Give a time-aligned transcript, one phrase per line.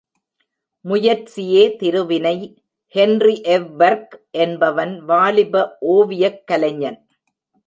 [0.85, 2.35] முயற்சியே திருவினை
[2.95, 5.77] ஹென்றி எவ்பர்க் என்பவன் வாலிப
[5.79, 6.99] ஓவியக் கலைஞன்.